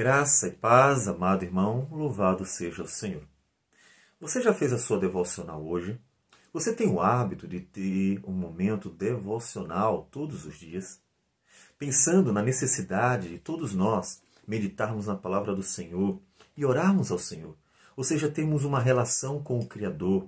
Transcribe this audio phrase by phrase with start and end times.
[0.00, 3.22] Graça e paz, amado irmão, louvado seja o Senhor.
[4.18, 6.00] Você já fez a sua devocional hoje?
[6.54, 11.02] Você tem o hábito de ter um momento devocional todos os dias?
[11.78, 16.18] Pensando na necessidade de todos nós meditarmos na palavra do Senhor
[16.56, 17.54] e orarmos ao Senhor,
[17.94, 20.26] ou seja, termos uma relação com o Criador,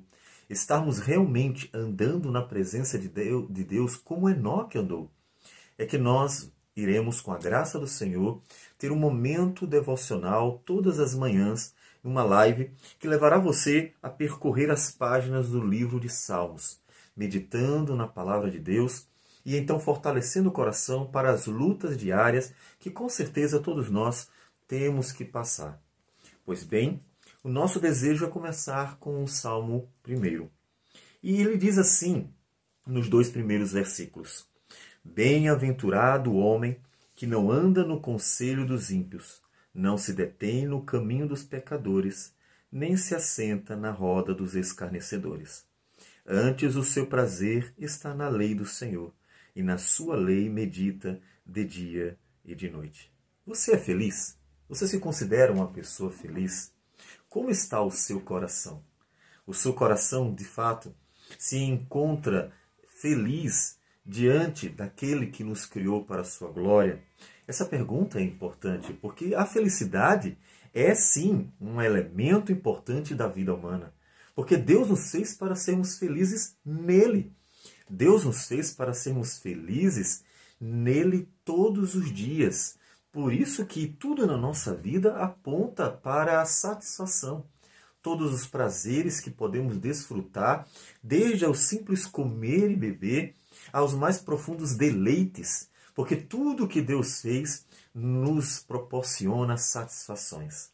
[0.51, 5.11] estarmos realmente andando na presença de Deus como Enoque andou,
[5.79, 8.41] é que nós iremos, com a graça do Senhor,
[8.83, 14.91] ter um momento devocional todas as manhãs, uma live que levará você a percorrer as
[14.91, 16.81] páginas do livro de Salmos,
[17.17, 19.07] meditando na palavra de Deus
[19.47, 24.29] e então fortalecendo o coração para as lutas diárias que com certeza todos nós
[24.67, 25.81] temos que passar.
[26.45, 27.01] Pois bem,
[27.45, 30.51] o nosso desejo é começar com o Salmo primeiro.
[31.23, 32.29] E ele diz assim,
[32.85, 34.45] nos dois primeiros versículos:
[35.05, 36.81] Bem-aventurado o homem
[37.23, 39.41] que não anda no conselho dos ímpios,
[39.73, 42.35] não se detém no caminho dos pecadores,
[42.69, 45.65] nem se assenta na roda dos escarnecedores.
[46.27, 49.15] Antes o seu prazer está na lei do Senhor,
[49.55, 53.09] e na sua lei medita de dia e de noite.
[53.47, 54.37] Você é feliz?
[54.69, 56.73] Você se considera uma pessoa feliz?
[57.29, 58.83] Como está o seu coração?
[59.47, 60.93] O seu coração, de fato,
[61.39, 62.53] se encontra
[62.89, 67.03] feliz diante daquele que nos criou para a sua glória?
[67.47, 70.39] Essa pergunta é importante porque a felicidade
[70.73, 73.93] é sim um elemento importante da vida humana.
[74.35, 77.33] Porque Deus nos fez para sermos felizes nele.
[77.89, 80.25] Deus nos fez para sermos felizes
[80.59, 82.79] nele todos os dias.
[83.11, 87.45] Por isso que tudo na nossa vida aponta para a satisfação.
[88.03, 90.69] Todos os prazeres que podemos desfrutar,
[91.03, 93.37] desde ao simples comer e beber,
[93.73, 100.73] aos mais profundos deleites, porque tudo que Deus fez nos proporciona satisfações.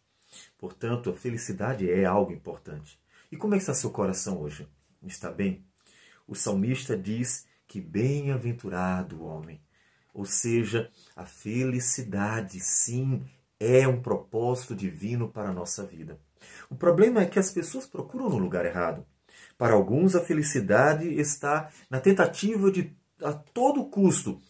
[0.56, 2.98] Portanto, a felicidade é algo importante.
[3.30, 4.66] E como é que está seu coração hoje?
[5.02, 5.64] Está bem?
[6.26, 9.60] O salmista diz que bem-aventurado o homem.
[10.14, 13.24] Ou seja, a felicidade, sim,
[13.60, 16.18] é um propósito divino para a nossa vida.
[16.70, 19.04] O problema é que as pessoas procuram no lugar errado.
[19.56, 24.40] Para alguns, a felicidade está na tentativa de, a todo custo,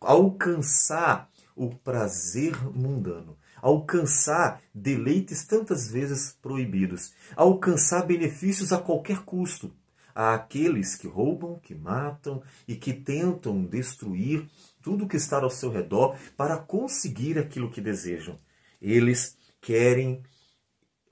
[0.00, 9.72] alcançar o prazer mundano, alcançar deleites tantas vezes proibidos, alcançar benefícios a qualquer custo.
[10.14, 14.48] Há aqueles que roubam, que matam e que tentam destruir
[14.82, 18.36] tudo que está ao seu redor para conseguir aquilo que desejam.
[18.80, 20.22] Eles querem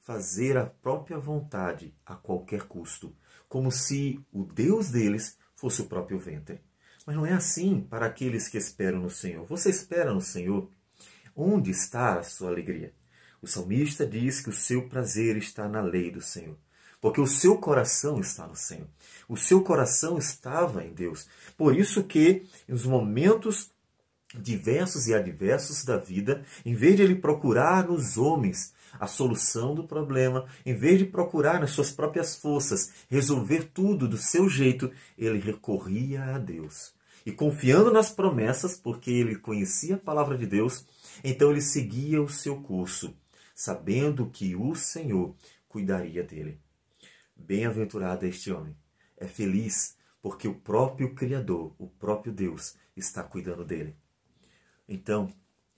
[0.00, 3.14] fazer a própria vontade a qualquer custo
[3.54, 6.60] como se o Deus deles fosse o próprio ventre.
[7.06, 9.47] Mas não é assim para aqueles que esperam no Senhor.
[9.47, 10.69] Você espera no Senhor?
[11.36, 12.92] Onde está a sua alegria?
[13.41, 16.56] O salmista diz que o seu prazer está na lei do Senhor,
[17.00, 18.88] porque o seu coração está no Senhor.
[19.28, 21.28] O seu coração estava em Deus.
[21.56, 23.70] Por isso que nos momentos
[24.41, 29.84] diversos e adversos da vida, em vez de ele procurar nos homens a solução do
[29.84, 35.39] problema, em vez de procurar nas suas próprias forças resolver tudo do seu jeito, ele
[35.39, 36.94] recorria a Deus.
[37.27, 40.87] E confiando nas promessas, porque ele conhecia a palavra de Deus,
[41.23, 43.17] então ele seguia o seu curso,
[43.55, 45.34] sabendo que o Senhor
[45.69, 46.61] cuidaria dele.
[47.34, 48.77] Bem-aventurado é este homem.
[49.17, 53.97] É feliz porque o próprio Criador, o próprio Deus, está cuidando dele.
[54.89, 55.33] Então,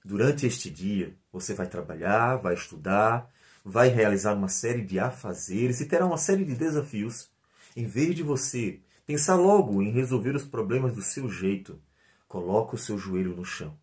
[0.06, 3.28] Durante este dia, você vai trabalhar, vai estudar,
[3.64, 7.28] vai realizar uma série de afazeres e terá uma série de desafios.
[7.74, 11.82] Em vez de você pensar logo em resolver os problemas do seu jeito,
[12.28, 13.76] coloque o seu joelho no chão.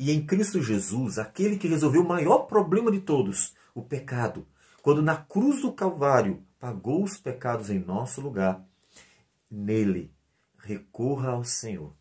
[0.00, 4.48] E em Cristo Jesus, aquele que resolveu o maior problema de todos, o pecado,
[4.82, 8.66] quando na cruz do Calvário pagou os pecados em nosso lugar,
[9.48, 10.12] nele
[10.58, 11.94] recorra ao Senhor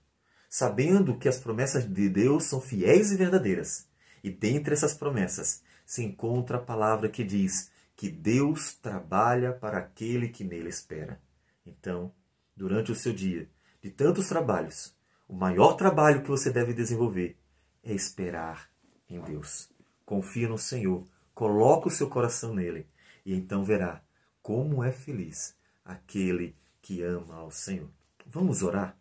[0.58, 3.88] sabendo que as promessas de Deus são fiéis e verdadeiras.
[4.24, 10.30] E dentre essas promessas se encontra a palavra que diz que Deus trabalha para aquele
[10.30, 11.22] que nele espera.
[11.64, 12.12] Então,
[12.56, 13.48] durante o seu dia,
[13.84, 14.96] de tantos trabalhos,
[15.28, 17.38] o maior trabalho que você deve desenvolver
[17.84, 18.68] é esperar
[19.08, 19.70] em Deus.
[20.08, 21.06] Confia no Senhor,
[21.36, 22.88] coloca o seu coração nele
[23.24, 24.02] e então verá
[24.42, 25.56] como é feliz
[25.86, 27.92] aquele que ama ao Senhor.
[28.26, 28.98] Vamos orar?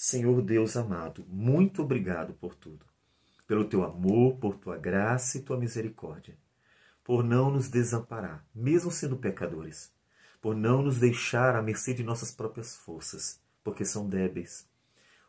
[0.00, 2.86] Senhor Deus amado, muito obrigado por tudo.
[3.48, 6.38] Pelo teu amor, por tua graça e tua misericórdia.
[7.02, 9.92] Por não nos desamparar, mesmo sendo pecadores.
[10.40, 14.68] Por não nos deixar à mercê de nossas próprias forças, porque são débeis.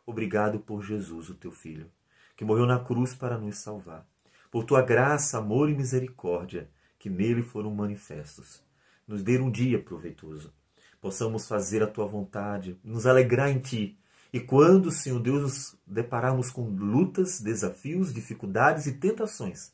[0.06, 1.90] Obrigado por Jesus, o teu Filho,
[2.36, 4.06] que morreu na cruz para nos salvar.
[4.52, 8.62] por tua graça, amor e misericórdia que nele foram manifestos.
[9.04, 10.54] Nos dê um dia proveitoso,
[11.00, 13.99] possamos fazer a tua vontade, nos alegrar em ti.
[14.32, 19.72] E quando, Senhor Deus, nos depararmos com lutas, desafios, dificuldades e tentações,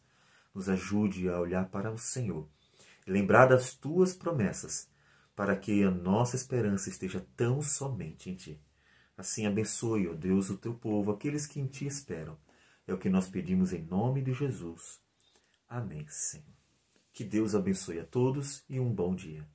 [0.55, 2.49] nos ajude a olhar para o Senhor
[3.07, 4.91] lembrar das tuas promessas,
[5.35, 8.61] para que a nossa esperança esteja tão somente em ti.
[9.17, 12.37] Assim abençoe, ó Deus, o teu povo, aqueles que em ti esperam.
[12.87, 15.01] É o que nós pedimos em nome de Jesus.
[15.69, 16.57] Amém, Senhor.
[17.13, 19.47] Que Deus abençoe a todos e um bom dia.